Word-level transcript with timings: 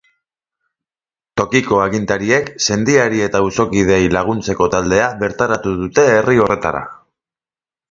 Tokiko 1.41 1.77
agintariek 1.81 2.49
sendiari 2.69 3.21
eta 3.27 3.43
auzokideei 3.45 4.01
laguntzeko 4.17 4.71
taldea 4.77 5.13
bertaratu 5.23 5.77
dute 5.85 6.09
herri 6.17 6.43
horretara. 6.49 6.85